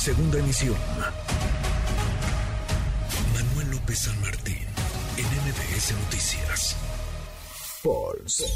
[0.00, 0.78] Segunda emisión.
[3.34, 4.66] Manuel López San Martín,
[5.18, 6.74] en MBS Noticias.
[7.82, 8.48] Pulse.mx.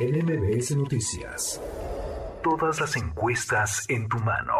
[0.00, 1.60] En MBS Noticias.
[2.42, 4.54] Todas las encuestas en tu mano.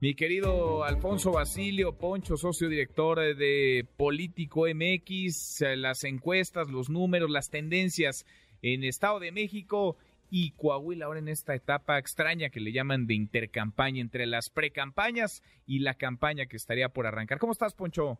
[0.00, 7.50] Mi querido Alfonso Basilio Poncho, socio director de Político MX, las encuestas, los números, las
[7.50, 8.26] tendencias
[8.62, 9.96] en Estado de México
[10.30, 15.42] y Coahuila ahora en esta etapa extraña que le llaman de intercampaña entre las precampañas
[15.66, 17.38] y la campaña que estaría por arrancar.
[17.38, 18.18] ¿Cómo estás, Poncho?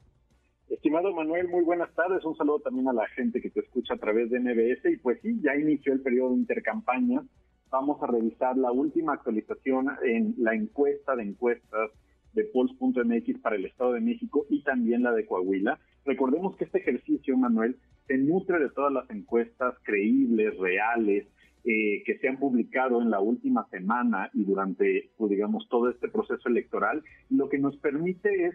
[0.68, 2.24] Estimado Manuel, muy buenas tardes.
[2.24, 4.92] Un saludo también a la gente que te escucha a través de NBS.
[4.92, 7.22] Y pues sí, ya inició el periodo de intercampaña
[7.70, 11.90] vamos a revisar la última actualización en la encuesta de encuestas
[12.32, 15.78] de Pols.mx para el Estado de México y también la de Coahuila.
[16.04, 21.26] Recordemos que este ejercicio, Manuel, se nutre de todas las encuestas creíbles, reales,
[21.68, 26.08] eh, que se han publicado en la última semana y durante, pues, digamos, todo este
[26.08, 27.02] proceso electoral.
[27.28, 28.54] Lo que nos permite es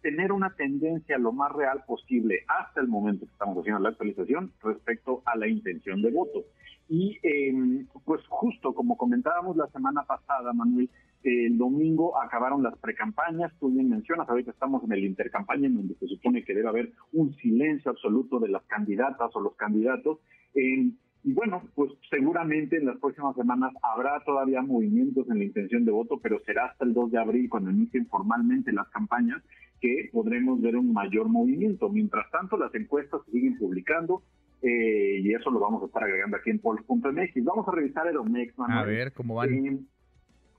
[0.00, 4.52] tener una tendencia lo más real posible hasta el momento que estamos haciendo la actualización
[4.62, 6.44] respecto a la intención de voto.
[6.88, 10.88] Y em, pues justo como comentábamos la semana pasada, Manuel,
[11.24, 15.94] el domingo acabaron las precampañas, tú bien mencionas, ahorita estamos en el intercampaña en donde
[15.94, 20.18] se supone que debe haber un silencio absoluto de las candidatas o los candidatos.
[20.54, 25.84] Em, y bueno, pues seguramente en las próximas semanas habrá todavía movimientos en la intención
[25.84, 29.40] de voto, pero será hasta el 2 de abril cuando inicien formalmente las campañas
[29.80, 31.88] que podremos ver un mayor movimiento.
[31.88, 34.22] Mientras tanto, las encuestas siguen publicando,
[34.62, 37.44] eh, y eso lo vamos a estar agregando aquí en Pols.mx.
[37.44, 38.54] Vamos a revisar el OMEX.
[38.58, 39.86] A ver cómo van.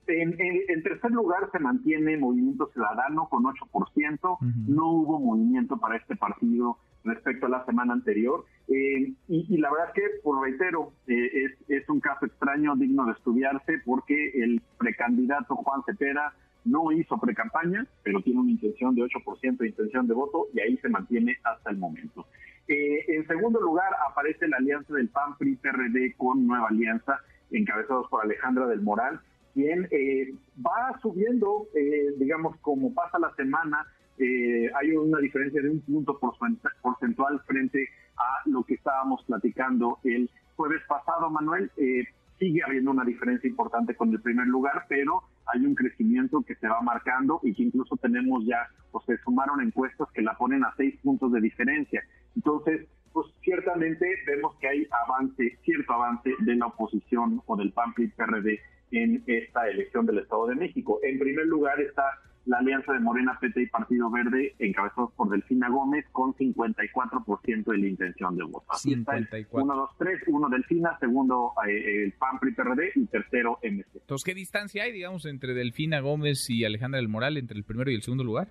[0.06, 4.38] En, en, tercer lugar se mantiene Movimiento Ciudadano con 8%.
[4.68, 8.44] No hubo movimiento para este partido respecto a la semana anterior.
[8.68, 13.06] Eh, y, la verdad es que, por reitero, eh, es, es un caso extraño, digno
[13.06, 19.02] de estudiarse, porque el precandidato Juan Cepeda no hizo precampaña, pero tiene una intención de
[19.02, 22.26] 8% de intención de voto y ahí se mantiene hasta el momento.
[22.66, 27.20] Eh, en segundo lugar aparece la alianza del PAN PRI PRD con Nueva Alianza,
[27.50, 29.20] encabezados por Alejandra del Moral,
[29.54, 35.80] quien eh, va subiendo, eh, digamos, como pasa la semana, hay una diferencia de un
[35.80, 41.68] punto porcentual frente a lo que estábamos platicando el jueves pasado, Manuel.
[42.44, 46.68] Sigue habiendo una diferencia importante con el primer lugar, pero hay un crecimiento que se
[46.68, 50.74] va marcando y que incluso tenemos ya, o se sumaron encuestas que la ponen a
[50.76, 52.02] seis puntos de diferencia.
[52.36, 57.94] Entonces, pues ciertamente vemos que hay avance, cierto avance de la oposición o del PAN
[57.94, 61.00] PRD en esta elección del Estado de México.
[61.02, 62.04] En primer lugar está
[62.46, 67.78] la alianza de Morena, PT y Partido Verde, encabezados por Delfina Gómez, con 54% de
[67.78, 68.66] la intención de voto.
[68.68, 69.64] Así 54.
[69.64, 73.86] Uno, dos, tres, uno Delfina, segundo eh, el PAN, PRI, PRD y tercero MC.
[73.94, 77.90] Entonces, ¿qué distancia hay, digamos, entre Delfina Gómez y Alejandra del Moral, entre el primero
[77.90, 78.48] y el segundo lugar?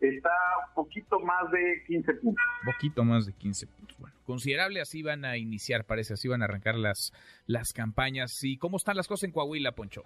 [0.00, 0.30] está
[0.68, 2.44] un poquito más de 15 puntos.
[2.64, 3.98] Poquito más de 15 puntos.
[3.98, 7.12] Bueno, considerable, así van a iniciar, parece, así van a arrancar las,
[7.46, 8.42] las campañas.
[8.42, 10.04] ¿Y cómo están las cosas en Coahuila, Poncho?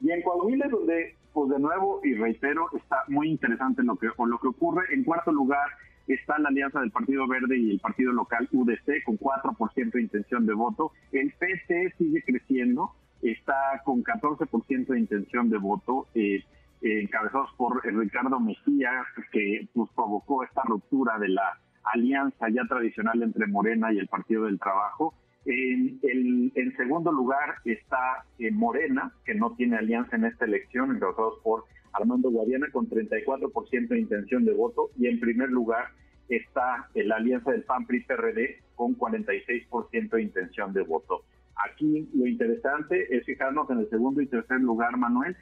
[0.00, 4.26] Y en Coahuila, donde, pues de nuevo, y reitero, está muy interesante lo que, o
[4.26, 4.84] lo que ocurre.
[4.92, 5.68] En cuarto lugar
[6.06, 10.46] está la alianza del Partido Verde y el partido local UDC con 4% de intención
[10.46, 10.92] de voto.
[11.12, 16.08] El PT sigue creciendo, está con 14% de intención de voto.
[16.14, 16.42] Eh,
[16.82, 23.46] encabezados por Ricardo Mejía, que pues, provocó esta ruptura de la alianza ya tradicional entre
[23.46, 25.14] Morena y el Partido del Trabajo.
[25.46, 30.94] En, el, en segundo lugar está eh, Morena, que no tiene alianza en esta elección,
[30.94, 34.90] encabezados por Armando Guadiana con 34% de intención de voto.
[34.98, 35.88] Y en primer lugar
[36.28, 41.24] está la alianza del PAN-PRI-PRD con 46% de intención de voto.
[41.64, 45.36] Aquí lo interesante es fijarnos en el segundo y tercer lugar, Manuel,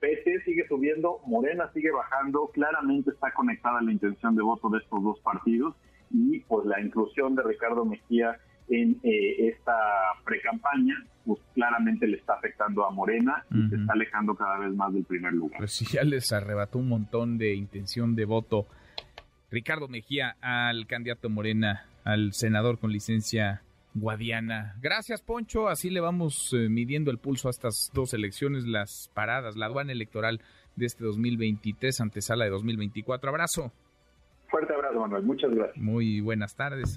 [0.00, 5.02] PT sigue subiendo, Morena sigue bajando, claramente está conectada la intención de voto de estos
[5.02, 5.76] dos partidos
[6.10, 9.74] y pues la inclusión de Ricardo Mejía en eh, esta
[10.24, 10.94] precampaña,
[11.26, 15.04] pues claramente le está afectando a Morena y se está alejando cada vez más del
[15.04, 15.58] primer lugar.
[15.58, 18.66] Pues sí, ya les arrebató un montón de intención de voto
[19.50, 23.62] Ricardo Mejía al candidato Morena, al senador con licencia
[23.94, 24.76] Guadiana.
[24.80, 25.68] Gracias, Poncho.
[25.68, 29.90] Así le vamos eh, midiendo el pulso a estas dos elecciones, las paradas, la aduana
[29.90, 30.40] electoral
[30.76, 33.28] de este 2023, antesala de 2024.
[33.28, 33.72] Abrazo.
[34.48, 35.24] Fuerte abrazo, Manuel.
[35.24, 35.76] Muchas gracias.
[35.76, 36.96] Muy buenas tardes.